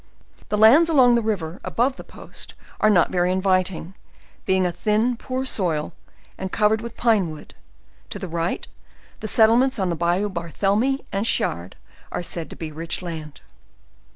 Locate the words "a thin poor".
4.65-5.45